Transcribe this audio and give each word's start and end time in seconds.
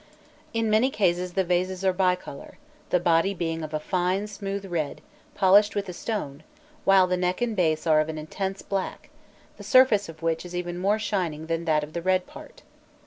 In 0.51 0.67
many 0.71 0.89
cases 0.89 1.33
the 1.33 1.43
vases 1.43 1.85
are 1.85 1.93
bicolour, 1.93 2.55
the 2.89 2.99
body 2.99 3.35
being 3.35 3.61
of 3.61 3.71
a 3.71 3.79
fine 3.79 4.25
smooth 4.25 4.65
red, 4.65 4.99
polished 5.35 5.75
with 5.75 5.87
a 5.87 5.93
stone, 5.93 6.41
while 6.85 7.05
the 7.05 7.15
neck 7.17 7.39
and 7.39 7.55
base 7.55 7.85
are 7.85 7.99
of 8.01 8.09
an 8.09 8.17
intense 8.17 8.63
black, 8.63 9.11
the 9.57 9.63
surface 9.63 10.09
of 10.09 10.23
which 10.23 10.43
is 10.43 10.55
even 10.55 10.79
more 10.79 10.97
shining 10.97 11.45
than 11.45 11.65
that 11.65 11.83
of 11.83 11.93
the 11.93 12.01
red 12.01 12.25
part. 12.25 12.63